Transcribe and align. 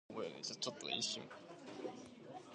“What 0.07 0.25
a 0.25 0.43
story!” 0.43 0.95
exclaimed 0.97 1.29
his 1.77 1.85
wife. 1.85 2.43